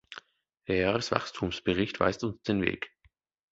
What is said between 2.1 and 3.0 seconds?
uns den Weg.